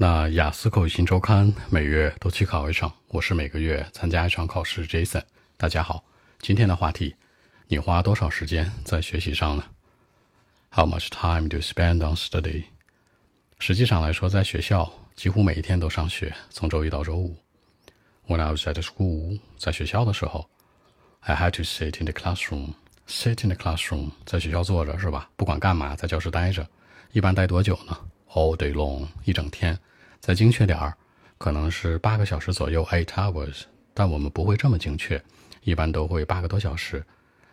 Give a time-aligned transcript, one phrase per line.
[0.00, 4.86] 那雅思口语新周刊每月都去考一场，我是每个月参加一场考试。
[4.86, 5.24] Jason，
[5.56, 6.04] 大家好，
[6.38, 7.16] 今天的话题，
[7.66, 9.64] 你花多少时间在学习上呢
[10.70, 12.66] ？How much time do you spend on study？
[13.58, 17.36] 实际上来说，在学校几乎每一天都上学，从周一到周五。
[18.28, 20.48] When I was at school，在学校的时候
[21.22, 22.74] ，I had to sit in the classroom。
[23.08, 25.28] Sit in the classroom，在学校坐着是吧？
[25.34, 26.64] 不管干嘛，在教室待着，
[27.10, 29.76] 一般待多久呢？All day long，一整天。
[30.20, 30.94] 再精确点儿，
[31.38, 33.62] 可能是八个小时左右，eight hours。
[33.94, 35.20] 但我们不会这么精确，
[35.62, 37.04] 一般都会八个多小时。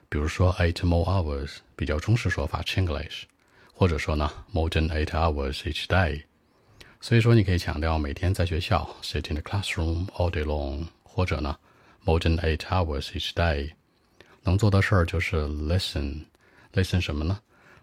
[0.10, 3.24] 比如说 eight more hours，比较中式说法，Chinglish，
[3.74, 6.24] 或者说呢，more than eight hours each day。
[7.02, 11.58] 所以说，你可以强调每天在学校，sit in the classroom all day long，或者呢
[12.04, 13.72] ，more than eight hours each day。
[14.44, 17.40] 能做的事儿就是 listen，listen 什么呢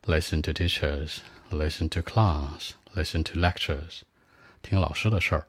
[0.07, 4.03] ？listen to teachers，listen to class，listen to lectures。
[4.63, 5.47] 听老师的事儿，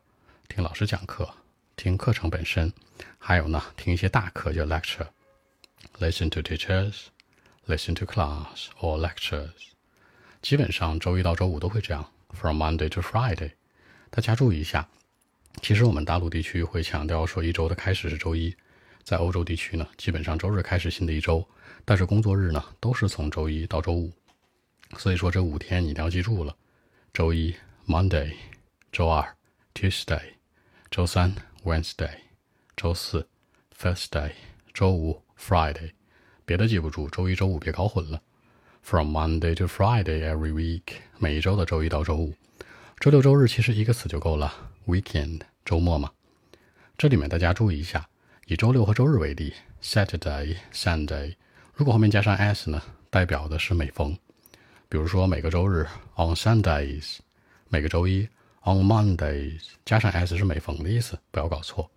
[0.49, 1.31] 听老师讲课，
[1.75, 2.73] 听课程本身，
[3.19, 5.07] 还有呢，听一些大课叫 lecture。
[5.99, 7.05] Listen to teachers,
[7.67, 9.51] listen to class or lectures。
[10.41, 13.51] 基本上周一到周五都会这样，from Monday to Friday。
[14.09, 14.89] 大家注意一下，
[15.61, 18.53] 其实我们大陆地区会强调说一周的开始是周一，
[19.03, 21.47] 在欧洲地区呢，基本上周日开始新的一周，
[21.85, 24.11] 但是工作日呢都是从周一到周五。
[24.97, 26.53] 所以说这五天你一定要记住了，
[27.13, 27.55] 周一
[27.87, 28.33] Monday。
[28.93, 29.35] 周二
[29.73, 30.21] ，Tuesday；
[30.91, 32.11] 周三，Wednesday；
[32.77, 33.27] 周四
[33.75, 34.29] ，Thursday；
[34.71, 35.93] 周五，Friday。
[36.45, 38.21] 别的记不住，周一、周五别搞混了。
[38.83, 42.35] From Monday to Friday every week，每一周的周一到周五。
[42.99, 46.11] 周六、周日其实一个词就够了，weekend，周末嘛。
[46.95, 48.07] 这里面大家注意一下，
[48.45, 51.33] 以周六和周日为例，Saturday、Sunday。
[51.73, 54.15] 如果后面加上 s 呢，代表的是每逢。
[54.87, 57.17] 比如说每个周日，on Sundays；
[57.69, 58.29] 每个周一。
[58.65, 61.91] On Mondays，加上 s 是每逢的意思，不要搞错。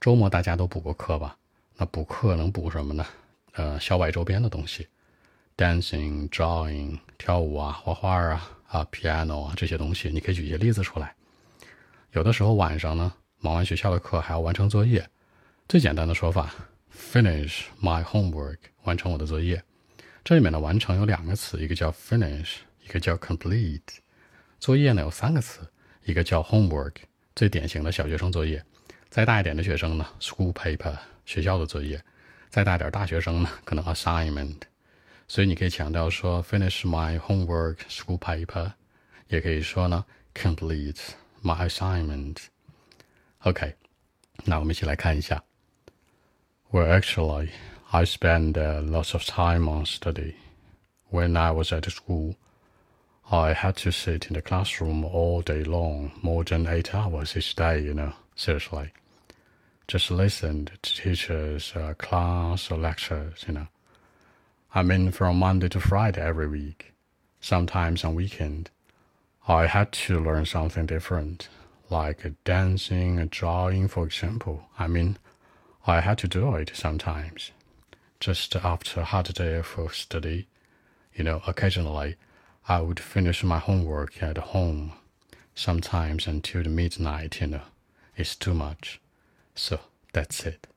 [0.00, 1.36] 周末大家都补过课吧？
[1.76, 3.04] 那补课能补什么呢？
[3.54, 4.86] 呃，校外周边的东西
[5.56, 11.12] ，dancing、drawing、跳舞啊、画画啊、啊 piano 啊这些东西，你可以举一些例子出来。
[12.12, 15.04] 有的时候晚上呢，忙完学校的课还要完成作业。
[15.68, 16.54] 最简单的说法
[16.94, 19.60] ，finish my homework，完成我的作业。
[20.22, 23.80] 这里面的完成有两个词，一个叫 finish，一个叫 complete。
[24.60, 25.68] 作业呢有三个词。
[26.05, 26.95] 一个叫 homework，
[27.35, 28.59] 最典型的小学生作业；
[29.09, 31.97] 再大一点的学生呢，school paper，学校的作业；
[32.49, 34.57] 再大点大学生呢，可能 assignment。
[35.27, 38.71] 所以你可以强调说 finish my homework school paper，
[39.27, 40.99] 也可以说呢 complete
[41.43, 43.73] my assignment。OK，
[44.43, 45.43] 那我们一起来看一下。
[46.71, 47.49] Well, actually,
[47.89, 50.35] I spend uh, lots of time on study.
[51.09, 52.35] When I was at school,
[53.32, 57.54] I had to sit in the classroom all day long, more than eight hours each
[57.54, 58.90] day, you know, seriously.
[59.86, 63.68] Just listened to teachers' uh, class or lectures, you know.
[64.74, 66.92] I mean, from Monday to Friday every week,
[67.40, 68.68] sometimes on weekend.
[69.46, 71.48] I had to learn something different,
[71.88, 74.66] like dancing, drawing, for example.
[74.76, 75.18] I mean,
[75.86, 77.52] I had to do it sometimes.
[78.18, 80.48] Just after a hard day of study,
[81.14, 82.16] you know, occasionally
[82.63, 84.91] I would finish my homework at home,
[85.55, 87.39] sometimes until the midnight.
[87.39, 87.61] You know,
[88.15, 88.99] it's too much.
[89.55, 89.79] So
[90.13, 90.67] that's it.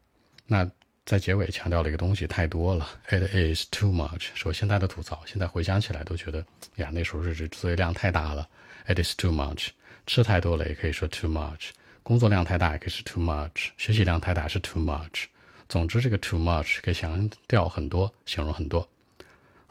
[0.47, 0.71] 那
[1.05, 4.29] 在结尾强调了一个东西太多了，it is too much。
[4.35, 6.45] 说现在的吐槽，现在回想起来都觉得
[6.77, 8.47] 呀，那时候是作业量太大了，
[8.87, 9.69] it is too much。
[10.07, 11.71] 吃太多了也可以说 too much，
[12.03, 15.25] 工作量太大也可以是 too much，学习量太大是 too much。
[15.69, 18.89] 总之，这个 too much 可以强调很多，形容很多。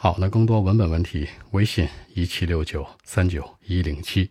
[0.05, 4.29] 好，那更多文本问题，微信一七六九三九一零七。